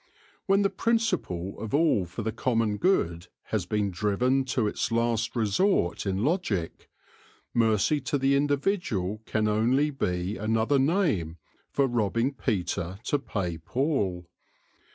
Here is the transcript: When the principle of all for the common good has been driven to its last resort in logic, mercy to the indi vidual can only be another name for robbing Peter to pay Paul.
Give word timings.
When 0.47 0.63
the 0.63 0.71
principle 0.71 1.59
of 1.59 1.75
all 1.75 2.05
for 2.07 2.23
the 2.23 2.31
common 2.31 2.77
good 2.77 3.27
has 3.49 3.67
been 3.67 3.91
driven 3.91 4.45
to 4.45 4.65
its 4.67 4.91
last 4.91 5.35
resort 5.35 6.07
in 6.07 6.23
logic, 6.23 6.89
mercy 7.53 8.01
to 8.01 8.17
the 8.17 8.35
indi 8.35 8.55
vidual 8.57 9.23
can 9.27 9.47
only 9.47 9.91
be 9.91 10.37
another 10.37 10.79
name 10.79 11.37
for 11.69 11.85
robbing 11.85 12.33
Peter 12.33 12.97
to 13.03 13.19
pay 13.19 13.59
Paul. 13.59 14.25